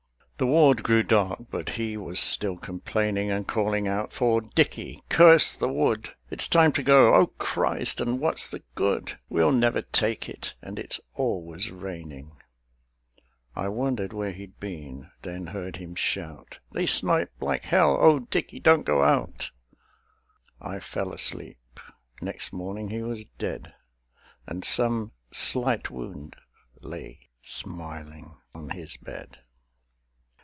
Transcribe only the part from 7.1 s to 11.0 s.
O Christ, and what's the good? We'll never take it; and it's